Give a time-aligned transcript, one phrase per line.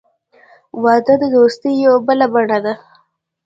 [0.83, 2.73] •واده د دوستۍ یوه بله بڼه ده.